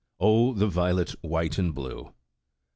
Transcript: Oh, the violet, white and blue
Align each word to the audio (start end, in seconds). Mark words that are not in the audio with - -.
Oh, 0.19 0.55
the 0.55 0.65
violet, 0.65 1.11
white 1.21 1.59
and 1.59 1.75
blue 1.75 2.11